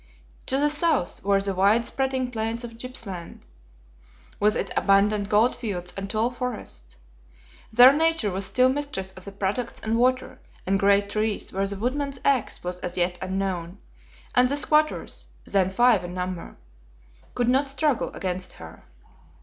To 0.47 0.57
the 0.57 0.71
south 0.71 1.23
were 1.23 1.39
the 1.39 1.53
wide 1.53 1.85
spreading 1.85 2.31
plains 2.31 2.63
of 2.63 2.75
Gippsland, 2.75 3.45
with 4.39 4.55
its 4.55 4.71
abundant 4.75 5.29
gold 5.29 5.55
fields 5.55 5.93
and 5.95 6.09
tall 6.09 6.31
forests. 6.31 6.97
There 7.71 7.93
nature 7.93 8.31
was 8.31 8.47
still 8.47 8.67
mistress 8.67 9.11
of 9.11 9.25
the 9.25 9.31
products 9.31 9.79
and 9.81 9.99
water, 9.99 10.39
and 10.65 10.79
great 10.79 11.07
trees 11.11 11.53
where 11.53 11.67
the 11.67 11.75
woodman's 11.75 12.17
ax 12.25 12.63
was 12.63 12.79
as 12.79 12.97
yet 12.97 13.19
unknown, 13.21 13.77
and 14.33 14.49
the 14.49 14.57
squatters, 14.57 15.27
then 15.45 15.69
five 15.69 16.03
in 16.03 16.15
number, 16.15 16.57
could 17.35 17.47
not 17.47 17.67
struggle 17.69 18.09
against 18.15 18.53
her. 18.53 18.83